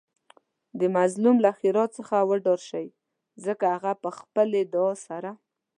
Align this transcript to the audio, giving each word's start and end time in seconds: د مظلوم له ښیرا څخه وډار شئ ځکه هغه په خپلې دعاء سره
د 0.79 0.81
مظلوم 0.97 1.37
له 1.45 1.51
ښیرا 1.59 1.85
څخه 1.97 2.15
وډار 2.29 2.59
شئ 2.69 2.87
ځکه 3.45 3.65
هغه 3.75 3.91
په 4.03 4.09
خپلې 4.17 4.61
دعاء 4.73 4.97
سره 5.07 5.31